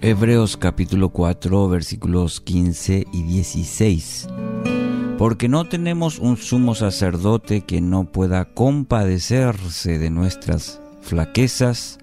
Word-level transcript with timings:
Hebreos 0.00 0.56
capítulo 0.56 1.08
4 1.08 1.68
versículos 1.68 2.40
15 2.40 3.08
y 3.12 3.22
16. 3.24 4.28
Porque 5.18 5.48
no 5.48 5.68
tenemos 5.68 6.20
un 6.20 6.36
sumo 6.36 6.76
sacerdote 6.76 7.62
que 7.62 7.80
no 7.80 8.04
pueda 8.04 8.44
compadecerse 8.44 9.98
de 9.98 10.10
nuestras 10.10 10.80
flaquezas, 11.00 11.98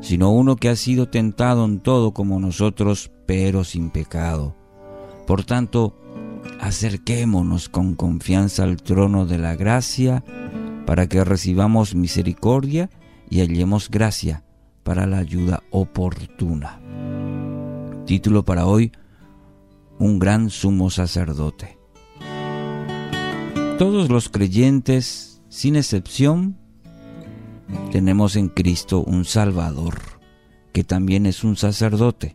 sino 0.00 0.30
uno 0.30 0.54
que 0.54 0.68
ha 0.68 0.76
sido 0.76 1.08
tentado 1.08 1.64
en 1.64 1.80
todo 1.80 2.12
como 2.12 2.38
nosotros, 2.38 3.10
pero 3.26 3.64
sin 3.64 3.90
pecado. 3.90 4.54
Por 5.26 5.44
tanto, 5.44 5.98
acerquémonos 6.60 7.68
con 7.68 7.96
confianza 7.96 8.62
al 8.62 8.80
trono 8.80 9.26
de 9.26 9.38
la 9.38 9.56
gracia 9.56 10.22
para 10.86 11.08
que 11.08 11.24
recibamos 11.24 11.96
misericordia 11.96 12.90
y 13.28 13.40
hallemos 13.40 13.90
gracia 13.90 14.44
para 14.84 15.06
la 15.06 15.18
ayuda 15.18 15.64
oportuna. 15.70 16.81
Título 18.06 18.44
para 18.44 18.66
hoy, 18.66 18.90
Un 19.98 20.18
gran 20.18 20.50
sumo 20.50 20.90
sacerdote. 20.90 21.78
Todos 23.78 24.10
los 24.10 24.28
creyentes, 24.28 25.40
sin 25.48 25.76
excepción, 25.76 26.58
tenemos 27.92 28.34
en 28.34 28.48
Cristo 28.48 29.04
un 29.04 29.24
Salvador, 29.24 30.00
que 30.72 30.82
también 30.82 31.26
es 31.26 31.44
un 31.44 31.56
sacerdote, 31.56 32.34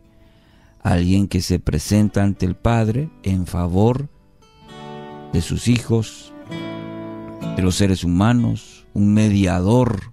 alguien 0.82 1.28
que 1.28 1.42
se 1.42 1.58
presenta 1.58 2.22
ante 2.22 2.46
el 2.46 2.56
Padre 2.56 3.10
en 3.22 3.46
favor 3.46 4.08
de 5.34 5.42
sus 5.42 5.68
hijos, 5.68 6.32
de 7.56 7.62
los 7.62 7.76
seres 7.76 8.04
humanos, 8.04 8.86
un 8.94 9.12
mediador 9.12 10.12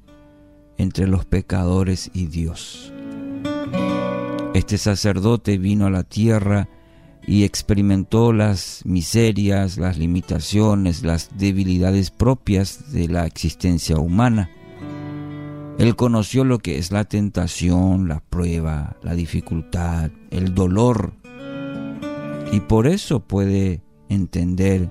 entre 0.78 1.08
los 1.08 1.26
pecadores 1.26 2.12
y 2.14 2.28
Dios. 2.28 2.92
Este 4.56 4.78
sacerdote 4.78 5.58
vino 5.58 5.86
a 5.86 5.90
la 5.90 6.04
tierra 6.04 6.70
y 7.28 7.44
experimentó 7.44 8.32
las 8.32 8.84
miserias, 8.86 9.78
las 9.78 9.98
limitaciones, 9.98 11.04
las 11.04 11.38
debilidades 11.38 12.10
propias 12.10 12.94
de 12.94 13.10
la 13.10 13.26
existencia 13.26 13.98
humana. 13.98 14.50
Él 15.78 15.98
conoció 15.98 16.46
lo 16.46 16.60
que 16.60 16.78
es 16.78 16.94
la 16.94 17.04
tentación, 17.04 18.08
la 18.08 18.22
prueba, 18.22 18.96
la 19.04 19.14
dificultad, 19.14 20.10
el 20.32 20.56
dolor, 20.56 21.12
y 22.54 22.62
por 22.62 22.88
eso 22.88 23.20
puede 23.20 23.82
entender 24.08 24.90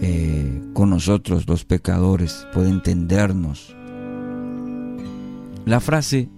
eh, 0.00 0.62
con 0.72 0.88
nosotros 0.88 1.46
los 1.46 1.66
pecadores, 1.66 2.46
puede 2.54 2.70
entendernos. 2.70 3.76
La 5.66 5.80
frase, 5.80 6.30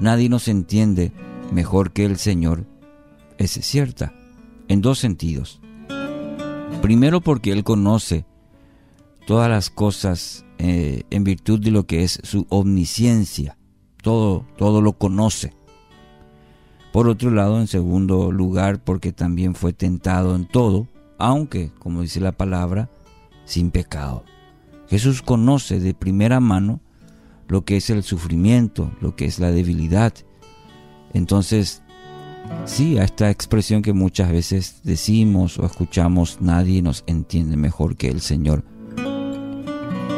nadie 0.00 0.28
nos 0.28 0.48
entiende 0.48 1.12
mejor 1.52 1.92
que 1.92 2.04
el 2.04 2.18
Señor, 2.18 2.66
es 3.38 3.52
cierta, 3.52 4.12
en 4.68 4.80
dos 4.80 4.98
sentidos. 4.98 5.60
Primero 6.82 7.20
porque 7.20 7.52
Él 7.52 7.64
conoce 7.64 8.24
todas 9.26 9.50
las 9.50 9.70
cosas 9.70 10.44
eh, 10.58 11.02
en 11.10 11.24
virtud 11.24 11.60
de 11.60 11.70
lo 11.70 11.86
que 11.86 12.02
es 12.02 12.20
su 12.22 12.46
omnisciencia, 12.48 13.58
todo, 14.02 14.44
todo 14.56 14.80
lo 14.80 14.94
conoce. 14.94 15.54
Por 16.92 17.08
otro 17.08 17.30
lado, 17.30 17.60
en 17.60 17.66
segundo 17.66 18.32
lugar, 18.32 18.82
porque 18.82 19.12
también 19.12 19.54
fue 19.54 19.72
tentado 19.72 20.34
en 20.34 20.46
todo, 20.46 20.88
aunque, 21.18 21.70
como 21.78 22.02
dice 22.02 22.20
la 22.20 22.32
palabra, 22.32 22.88
sin 23.44 23.70
pecado. 23.70 24.24
Jesús 24.88 25.20
conoce 25.20 25.80
de 25.80 25.94
primera 25.94 26.40
mano 26.40 26.80
lo 27.48 27.64
que 27.64 27.78
es 27.78 27.90
el 27.90 28.02
sufrimiento, 28.02 28.92
lo 29.00 29.16
que 29.16 29.24
es 29.24 29.38
la 29.38 29.50
debilidad. 29.50 30.12
Entonces, 31.14 31.82
sí, 32.66 32.98
a 32.98 33.04
esta 33.04 33.30
expresión 33.30 33.82
que 33.82 33.94
muchas 33.94 34.30
veces 34.30 34.80
decimos 34.84 35.58
o 35.58 35.66
escuchamos, 35.66 36.38
nadie 36.40 36.82
nos 36.82 37.04
entiende 37.06 37.56
mejor 37.56 37.96
que 37.96 38.08
el 38.08 38.20
Señor, 38.20 38.64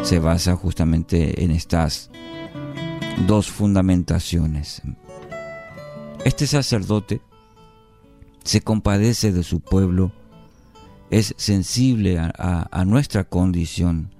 se 0.03 0.19
basa 0.19 0.57
justamente 0.57 1.45
en 1.45 1.51
estas 1.51 2.11
dos 3.27 3.49
fundamentaciones. 3.49 4.83
Este 6.25 6.47
sacerdote 6.47 7.21
se 8.43 8.61
compadece 8.61 9.33
de 9.33 9.43
su 9.45 9.61
pueblo, 9.61 10.13
es 11.11 11.35
sensible 11.37 12.19
a, 12.19 12.69
a 12.71 12.85
nuestra 12.85 13.25
condición, 13.25 14.11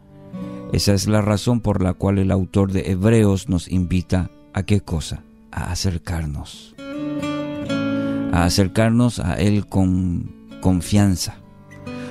esa 0.73 0.95
es 0.95 1.09
la 1.09 1.21
razón 1.21 1.61
por 1.61 1.83
la 1.83 1.95
cual 1.95 2.19
el 2.19 2.31
autor 2.31 2.71
de 2.71 2.93
Hebreos 2.93 3.49
nos 3.49 3.69
invita 3.69 4.31
a 4.53 4.63
qué 4.63 4.81
cosa? 4.81 5.25
A 5.51 5.73
acercarnos. 5.73 6.77
A 8.33 8.45
acercarnos 8.45 9.19
a 9.19 9.35
Él 9.35 9.67
con 9.67 10.33
confianza. 10.61 11.39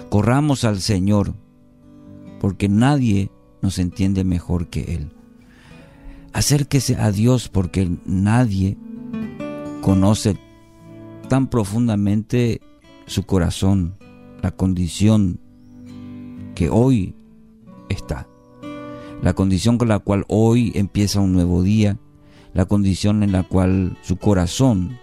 Corramos 0.10 0.66
al 0.66 0.82
Señor, 0.82 1.36
porque 2.42 2.68
nadie 2.68 3.32
nos 3.62 3.80
entiende 3.80 4.26
mejor 4.26 4.68
que 4.68 4.96
Él. 4.96 5.12
Acérquese 6.34 6.98
a 6.98 7.12
Dios 7.12 7.48
porque 7.48 7.90
nadie 8.06 8.78
conoce 9.82 10.38
tan 11.30 11.48
profundamente 11.48 12.60
su 13.06 13.24
corazón, 13.24 13.96
la 14.42 14.52
condición 14.52 15.40
que 16.56 16.70
hoy 16.70 17.16
está 17.88 18.28
la 19.22 19.34
condición 19.34 19.78
con 19.78 19.90
la 19.90 20.00
cual 20.00 20.26
hoy 20.28 20.72
empieza 20.76 21.20
un 21.20 21.34
nuevo 21.34 21.62
día, 21.64 21.98
la 22.54 22.66
condición 22.66 23.24
en 23.24 23.32
la 23.32 23.44
cual 23.44 23.98
su 24.02 24.18
corazón 24.18 24.98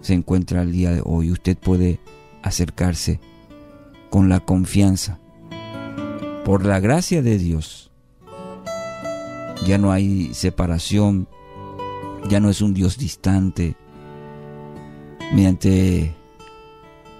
se 0.00 0.14
encuentra 0.14 0.60
al 0.60 0.72
día 0.72 0.92
de 0.92 1.02
hoy. 1.04 1.30
Usted 1.30 1.56
puede 1.56 2.00
acercarse 2.42 3.20
con 4.10 4.28
la 4.28 4.40
confianza. 4.40 5.18
Por 6.44 6.64
la 6.64 6.78
gracia 6.78 7.22
de 7.22 7.38
Dios, 7.38 7.90
ya 9.66 9.78
no 9.78 9.90
hay 9.90 10.32
separación, 10.32 11.28
ya 12.28 12.38
no 12.38 12.50
es 12.50 12.60
un 12.60 12.72
Dios 12.72 12.98
distante. 12.98 13.76
Mediante 15.34 16.14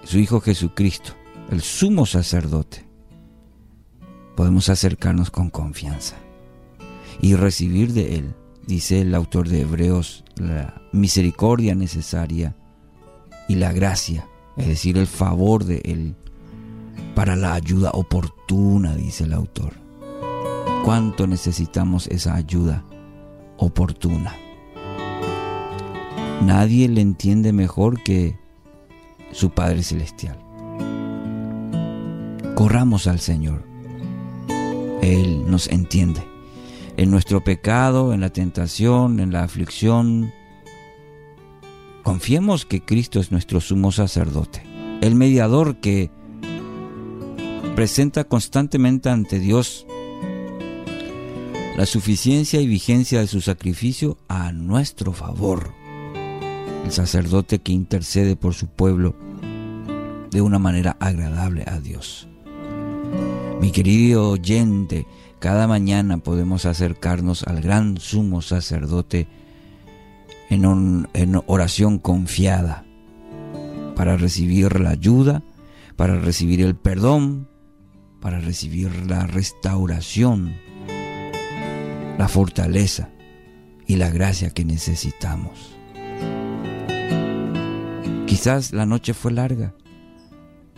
su 0.05 0.19
Hijo 0.19 0.39
Jesucristo, 0.39 1.11
el 1.51 1.61
sumo 1.61 2.05
sacerdote, 2.05 2.86
podemos 4.37 4.69
acercarnos 4.69 5.31
con 5.31 5.49
confianza 5.49 6.15
y 7.19 7.33
recibir 7.33 7.93
de 7.93 8.17
Él, 8.17 8.35
dice 8.67 9.01
el 9.01 9.15
autor 9.15 9.49
de 9.49 9.61
Hebreos, 9.61 10.23
la 10.35 10.79
misericordia 10.91 11.73
necesaria 11.73 12.55
y 13.49 13.55
la 13.55 13.73
gracia, 13.73 14.27
es 14.55 14.67
decir, 14.67 14.99
el 14.99 15.07
favor 15.07 15.65
de 15.65 15.81
Él 15.83 16.15
para 17.15 17.35
la 17.35 17.55
ayuda 17.55 17.89
oportuna, 17.95 18.95
dice 18.95 19.23
el 19.23 19.33
autor. 19.33 19.73
¿Cuánto 20.85 21.25
necesitamos 21.25 22.05
esa 22.05 22.35
ayuda 22.35 22.85
oportuna? 23.57 24.35
Nadie 26.45 26.87
le 26.89 27.01
entiende 27.01 27.53
mejor 27.53 28.03
que 28.03 28.37
su 29.31 29.49
Padre 29.49 29.81
Celestial. 29.81 30.37
Corramos 32.53 33.07
al 33.07 33.19
Señor 33.19 33.76
él 35.01 35.49
nos 35.49 35.67
entiende. 35.67 36.21
En 36.97 37.11
nuestro 37.11 37.43
pecado, 37.43 38.13
en 38.13 38.21
la 38.21 38.31
tentación, 38.31 39.19
en 39.19 39.31
la 39.31 39.43
aflicción, 39.43 40.31
confiemos 42.03 42.65
que 42.65 42.83
Cristo 42.83 43.19
es 43.19 43.31
nuestro 43.31 43.61
sumo 43.61 43.91
sacerdote, 43.91 44.63
el 45.01 45.15
mediador 45.15 45.77
que 45.77 46.09
presenta 47.75 48.23
constantemente 48.23 49.09
ante 49.09 49.39
Dios 49.39 49.85
la 51.77 51.85
suficiencia 51.85 52.59
y 52.59 52.65
vigencia 52.65 53.19
de 53.19 53.27
su 53.27 53.39
sacrificio 53.39 54.17
a 54.27 54.51
nuestro 54.51 55.13
favor. 55.13 55.73
El 56.83 56.91
sacerdote 56.91 57.59
que 57.59 57.71
intercede 57.71 58.35
por 58.35 58.55
su 58.55 58.67
pueblo 58.67 59.15
de 60.31 60.41
una 60.41 60.57
manera 60.57 60.97
agradable 60.99 61.65
a 61.67 61.79
Dios. 61.79 62.27
Mi 63.59 63.71
querido 63.71 64.29
oyente, 64.29 65.07
cada 65.39 65.67
mañana 65.67 66.19
podemos 66.19 66.65
acercarnos 66.65 67.43
al 67.43 67.61
gran 67.61 67.97
sumo 67.97 68.41
sacerdote 68.41 69.27
en, 70.49 71.07
en 71.13 71.41
oración 71.47 71.97
confiada 71.97 72.85
para 73.95 74.15
recibir 74.15 74.79
la 74.79 74.91
ayuda, 74.91 75.43
para 75.95 76.19
recibir 76.19 76.61
el 76.61 76.75
perdón, 76.75 77.49
para 78.21 78.39
recibir 78.39 79.07
la 79.07 79.25
restauración, 79.25 80.55
la 82.19 82.27
fortaleza 82.27 83.09
y 83.87 83.95
la 83.95 84.11
gracia 84.11 84.51
que 84.51 84.65
necesitamos. 84.65 85.75
Quizás 88.27 88.71
la 88.71 88.85
noche 88.85 89.15
fue 89.15 89.31
larga, 89.31 89.73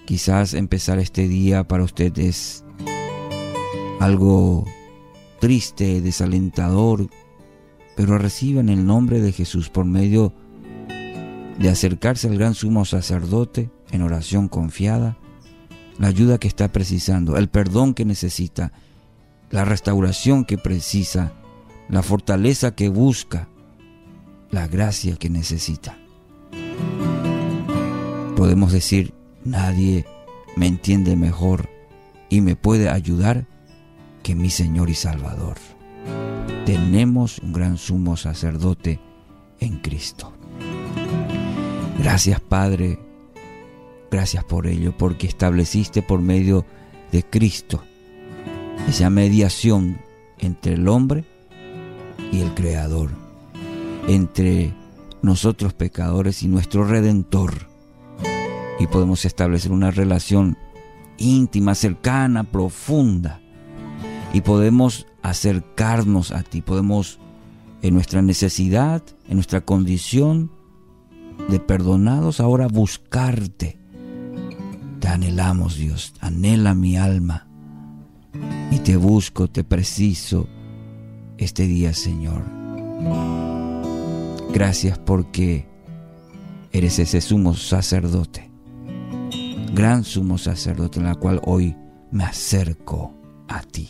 quizás 0.06 0.54
empezar 0.54 0.98
este 0.98 1.28
día 1.28 1.68
para 1.68 1.84
usted 1.84 2.18
es 2.18 2.64
algo 4.00 4.66
triste, 5.40 6.01
desalentador, 6.01 7.10
pero 7.96 8.18
reciba 8.18 8.62
en 8.62 8.69
el 8.69 8.86
nombre 8.86 9.22
de 9.22 9.31
Jesús 9.31 9.69
por 9.69 9.86
medio 9.86 10.34
de 11.57 11.69
acercarse 11.69 12.28
al 12.28 12.38
gran 12.38 12.54
sumo 12.54 12.86
sacerdote 12.86 13.69
en 13.92 14.01
oración 14.01 14.48
confiada, 14.48 15.18
la 15.98 16.07
ayuda 16.07 16.38
que 16.38 16.48
está 16.48 16.72
precisando, 16.72 17.38
el 17.38 17.50
perdón 17.50 17.94
que 17.94 18.06
necesita, 18.06 18.72
la 19.50 19.66
restauración 19.66 20.45
que 20.45 20.57
precisa, 20.57 21.34
la 21.90 22.02
fortaleza 22.02 22.75
que 22.75 22.88
busca, 22.88 23.50
la 24.52 24.68
gracia 24.68 25.18
que 25.18 25.30
necesita. 25.30 25.98
Podemos 28.38 28.72
decir, 28.72 29.13
nadie 29.44 30.06
me 30.56 30.68
entiende 30.68 31.18
mejor 31.18 31.69
y 32.30 32.40
me 32.40 32.56
puede 32.56 32.90
ayudar 32.90 33.48
que 34.30 34.36
mi 34.36 34.52
Señor 34.52 34.92
y 34.92 34.94
Salvador. 34.94 35.58
Tenemos 36.64 37.40
un 37.40 37.52
gran 37.52 37.80
sumo 37.80 38.16
sacerdote 38.16 39.00
en 39.60 39.80
Cristo. 39.80 40.34
Gracias 41.98 42.40
Padre, 42.40 43.00
gracias 44.12 44.44
por 44.44 44.68
ello, 44.68 44.96
porque 44.96 45.26
estableciste 45.26 46.04
por 46.04 46.22
medio 46.22 46.64
de 47.12 47.24
Cristo 47.24 47.81
esa 48.88 49.10
mediación 49.10 50.00
entre 50.38 50.74
el 50.74 50.88
hombre 50.90 51.26
y 52.31 52.42
el 52.42 52.54
Creador, 52.54 53.10
entre 54.08 54.76
nosotros 55.24 55.74
pecadores 55.74 56.44
y 56.44 56.48
nuestro 56.48 56.84
Redentor. 56.84 57.68
Y 58.80 58.86
podemos 58.86 59.26
establecer 59.26 59.72
una 59.72 59.90
relación 59.90 60.56
íntima, 61.18 61.74
cercana, 61.74 62.44
profunda. 62.44 63.42
Y 64.34 64.42
podemos 64.42 65.08
acercarnos 65.22 66.31
a 66.31 66.44
ti, 66.44 66.62
podemos 66.62 67.20
en 67.81 67.94
nuestra 67.94 68.22
necesidad, 68.22 69.04
en 69.28 69.36
nuestra 69.36 69.62
condición 69.62 70.52
de 71.50 71.60
perdonados, 71.60 72.40
ahora 72.40 72.68
buscarte. 72.68 73.80
Te 75.00 75.08
anhelamos, 75.08 75.78
Dios, 75.78 76.14
anhela 76.20 76.74
mi 76.76 76.98
alma. 76.98 77.48
Y 78.72 78.80
te 78.80 78.98
busco, 78.98 79.48
te 79.48 79.64
preciso 79.64 80.48
este 81.38 81.66
día, 81.66 81.94
Señor. 81.94 82.44
Gracias 84.54 84.98
porque 85.00 85.68
eres 86.72 87.00
ese 87.00 87.22
sumo 87.22 87.54
sacerdote, 87.56 88.50
gran 89.74 90.04
sumo 90.04 90.38
sacerdote 90.38 91.00
en 91.00 91.06
la 91.06 91.16
cual 91.16 91.40
hoy 91.46 91.76
me 92.12 92.24
acerco 92.24 93.14
a 93.48 93.62
ti, 93.62 93.90